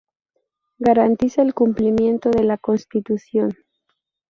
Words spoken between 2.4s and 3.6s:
la Constitución.